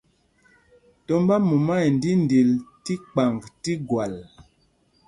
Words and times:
Tombá 1.05 1.35
mumá 1.47 1.75
ɛ 1.85 1.87
ndíndil 1.95 2.49
tí 2.83 2.93
kpaŋg 3.09 3.41
tí 3.63 3.71
gwal. 3.87 4.13